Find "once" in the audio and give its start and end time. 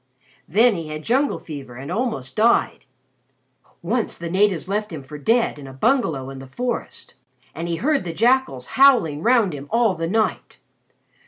3.83-4.17